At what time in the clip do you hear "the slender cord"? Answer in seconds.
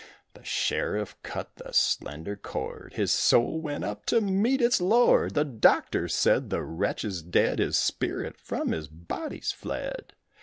1.57-2.93